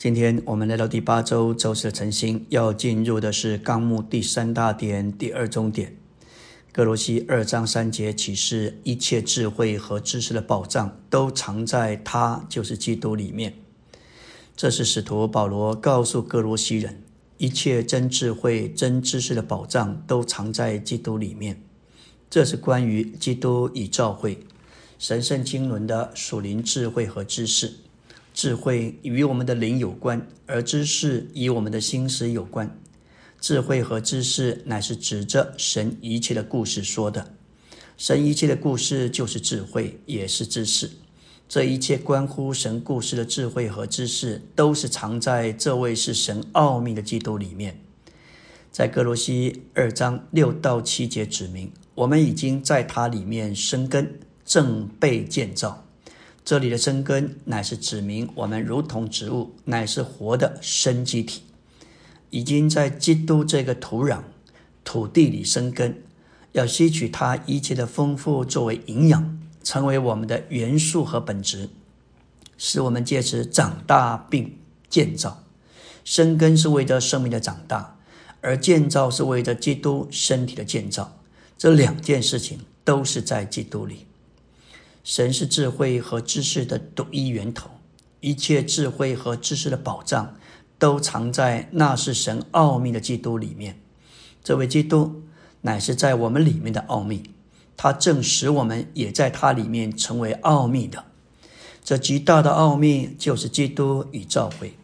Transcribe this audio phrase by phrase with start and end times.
[0.00, 5.94] 今天我们来到第八周周四的晨星，要进入的是纲目第三大点第二中点。
[6.72, 13.52] 格罗西二章三节启示，一切智慧和知识的宝藏都藏在他，就是基督里面。
[14.56, 17.02] 这是使徒保罗告诉格罗西人，
[17.36, 21.62] 一切真智慧、真知识的宝藏都藏在基督里面。
[22.30, 24.46] 这是关于基督与教会、
[24.98, 27.74] 神圣经纶的属灵智慧和知识。
[28.32, 32.76] 智慧与我们的灵有关，而知识与我们的心思有关。
[33.40, 37.34] 智慧和知识乃是指着神一切的故事说的。
[37.96, 40.90] 神一切的故事就是智慧，也是知识。
[41.48, 47.80] 这一切关乎神故事的智慧和知识，都是藏在这位是神奥秘的基督里面。
[48.70, 55.84] 在哥罗西二章六到七节指明，我们已经在他里面生根，正被建造。
[56.44, 61.42] 这里的生根乃是指明我们如同植物，乃是活的生机体，
[62.30, 64.22] 已经在基督这个土壤、
[64.82, 66.02] 土地里生根，
[66.52, 71.68] 要吸取它一切的丰富作为营养，成为我们的元素和本质，
[72.58, 74.56] 使我们借此长大并
[74.88, 75.44] 建造。
[76.02, 77.98] 生根是为着生命的长大，
[78.40, 81.16] 而建造是为着基督身体的建造。
[81.58, 84.06] 这两件事情都是在基督里。
[85.02, 87.70] 神是智慧和知识的独一源头，
[88.20, 90.36] 一切智慧和知识的宝藏
[90.78, 93.80] 都藏在那是神奥秘的基督里面。
[94.44, 95.22] 这位基督
[95.62, 97.22] 乃是在我们里面的奥秘，
[97.76, 101.04] 他正使我们也在他里面成为奥秘的。
[101.82, 104.74] 这极大的奥秘就是基督与教会。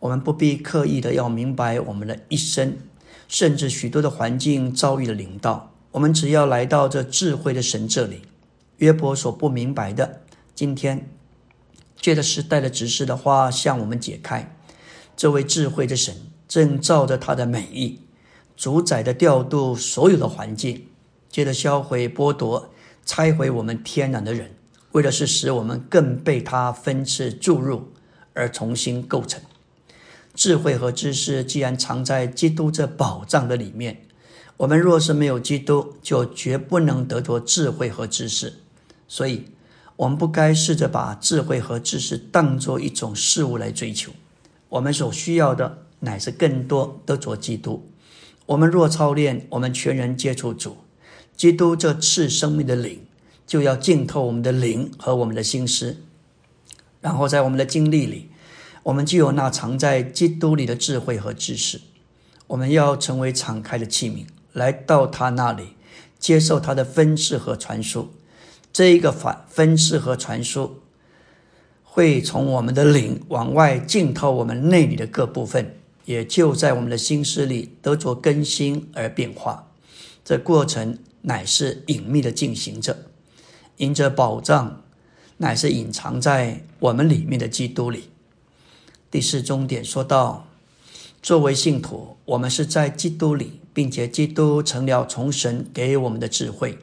[0.00, 2.76] 我们不必刻意的要明白我们的一生，
[3.26, 8.22] 甚至许多的环境遭遇的领导，我们只要来到这智慧的神这里。
[8.78, 10.22] 约伯所不明白的，
[10.54, 11.10] 今天
[12.00, 14.56] 借着时代的指示的话，向我们解开。
[15.16, 16.14] 这位智慧的神
[16.46, 18.02] 正照着他的美意，
[18.56, 20.86] 主宰的调度所有的环境，
[21.28, 22.70] 借着销毁、剥夺、
[23.04, 24.54] 拆毁我们天然的人，
[24.92, 27.88] 为的是使我们更被他分次注入
[28.32, 29.42] 而重新构成。
[30.34, 34.06] 智慧和知识既然藏在基督这宝藏的里面，
[34.58, 38.52] 我们若是没有基督，就绝不能得着智慧和知识。
[39.08, 39.46] 所以，
[39.96, 44.12] 我们不该试着把智慧和知识当作一种事物来追求。
[44.68, 47.90] 我们所需要的乃是更多的做基督。
[48.46, 50.76] 我们若操练，我们全人接触主，
[51.34, 53.00] 基督这次生命的灵，
[53.46, 55.96] 就要浸透我们的灵和我们的心思。
[57.00, 58.30] 然后，在我们的经历里，
[58.82, 61.80] 我们就有那藏在基督里的智慧和知识。
[62.48, 65.74] 我们要成为敞开的器皿，来到他那里，
[66.18, 68.10] 接受他的分赐和传输。
[68.78, 70.78] 这一个反分支和传输，
[71.82, 75.74] 会从我们的灵往外浸透我们内里的各部分，
[76.04, 79.68] 也就在我们的心思里得着更新而变化。
[80.24, 82.96] 这过程乃是隐秘的进行着，
[83.78, 84.84] 因着宝藏
[85.38, 88.10] 乃是隐藏在我们里面的基督里。
[89.10, 90.46] 第四终点说到，
[91.20, 96.78] 作为信徒，我们是在基督里，并且基督成了从神给我们的智慧。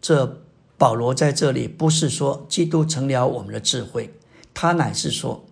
[0.00, 0.40] 这。
[0.78, 4.14] 保罗在这里不是说基督成了我们的智慧，
[4.54, 5.44] 他乃是说，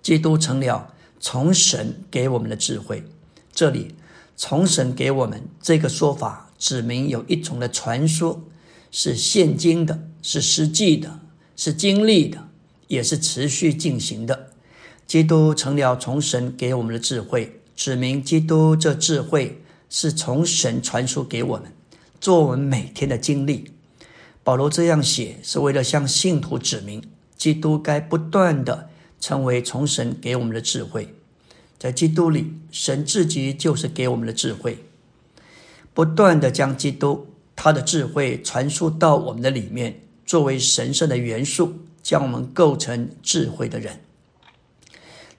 [0.00, 3.04] 基督成了从神给我们的智慧。
[3.52, 3.96] 这里
[4.36, 8.44] 从神给我们这个说法，指明有一种的传说，
[8.92, 11.18] 是现今的，是实际的，
[11.56, 12.46] 是经历的，
[12.86, 14.50] 也是持续进行的。
[15.08, 21.72] 基督成了从神给我们的智慧，指明基督这智慧是从神传输给我们，
[22.20, 23.72] 做我们每天的经历。
[24.46, 27.02] 保罗这样写，是为了向信徒指明，
[27.36, 31.12] 基督该不断的成为从神给我们的智慧。
[31.76, 34.84] 在基督里，神自己就是给我们的智慧，
[35.92, 37.26] 不断的将基督
[37.56, 43.98] 他的智慧传输到我们的里面，作为神圣的元素，将我们构成智慧的人。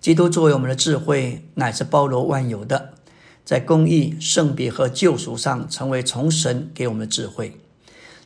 [0.01, 2.93] 基督作为我们的智慧，乃是包罗万有的，
[3.45, 7.57] 在公义、圣别和救赎上，成为从神给我们的智慧。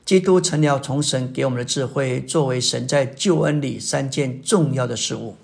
[0.04, 5.36] 基督成了从神给我们的智慧，作为神在救恩里三件重要的事物。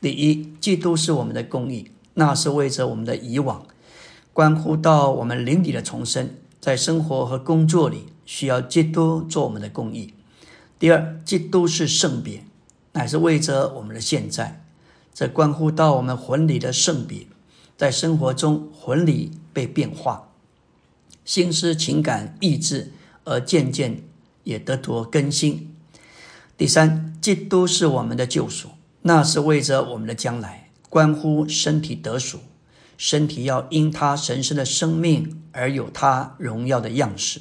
[0.00, 3.64] 第一，基督是我们的公义，那是为着我们的以往，
[4.32, 6.30] 关乎到我们灵里的重生，
[6.60, 10.12] 在生活和工作里需要基督做我们的公义。
[10.78, 12.44] 第二，基督是圣别，
[12.92, 14.62] 乃是为着我们的现在，
[15.14, 17.26] 这关乎到我们魂里的圣别，
[17.76, 20.28] 在生活中魂里被变化，
[21.24, 22.92] 心思、情感、意志。
[23.24, 24.02] 而渐渐
[24.44, 25.74] 也得着更新。
[26.56, 28.68] 第三，基督是我们的救赎，
[29.02, 32.40] 那是为着我们的将来，关乎身体得赎，
[32.98, 37.40] 身体要因他神圣的生命而有他荣耀的样式。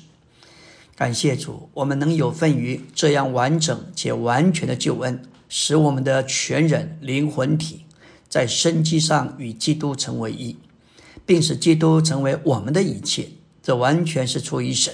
[0.95, 7.85] 感谢主，我们能有份于这样完整且完全的救恩，使我们的全人、灵魂体
[8.27, 10.57] 在生机上与基督成为一，
[11.25, 13.29] 并使基督成为我们的一切。
[13.61, 14.93] 这完全是出于神。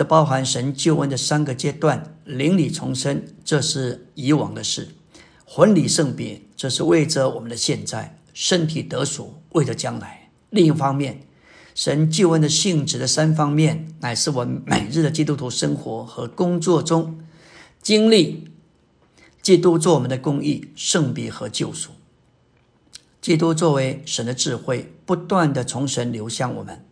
[0.00, 4.84] 这包含神救恩的三个阶段：灵里重生，这是以往的事；
[5.44, 10.30] 魂里圣别，这是为着我们的现在；身体得赎，为着将来。
[10.48, 11.26] 另一方面，
[11.74, 17.22] 神救恩的性质的三方面，乃是我们每日的基督徒生活和工作中
[17.82, 18.48] 经历
[19.42, 21.90] 基督做我们的公义、圣别和救赎。
[23.20, 26.82] 基督作为神的智慧，不断的从神流向我们，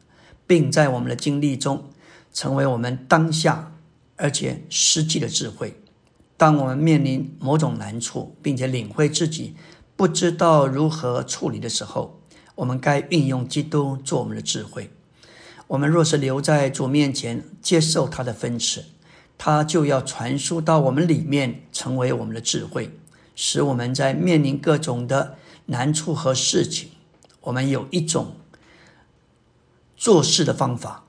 [0.47, 1.89] 并在我们的经历中。
[2.33, 3.73] 成为我们当下
[4.17, 5.81] 而且实际的智慧。
[6.37, 9.57] 当我们面临某种难处，并且领会自己
[9.97, 12.21] 不知道如何处理的时候，
[12.55, 14.91] 我们该运用基督做我们的智慧。
[15.67, 18.85] 我们若是留在主面前接受他的分赐，
[19.37, 22.97] 他就要传输到我们里面，成为我们的智慧，
[23.35, 25.37] 使我们在面临各种的
[25.67, 26.91] 难处和事情，
[27.43, 28.37] 我们有一种
[29.97, 31.05] 做事的方法。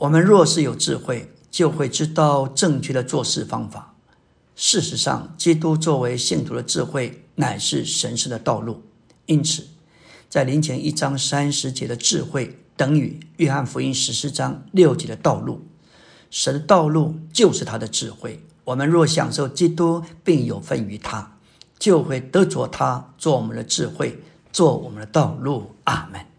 [0.00, 3.94] 我们若是有智慧，就会知道正确的做事方法。
[4.56, 8.82] 事实上，基督作为信徒的智慧，乃是神圣的道路。
[9.26, 9.66] 因此，
[10.30, 15.66] 在林前一章三十节的智慧，等于约翰福音十四章六节的道路。
[16.30, 18.42] 神的道路就是他的智慧。
[18.64, 21.36] 我们若享受基督，并有份于他，
[21.78, 24.18] 就会得着他做我们的智慧，
[24.50, 25.72] 做我们的道路。
[25.84, 26.29] 阿门。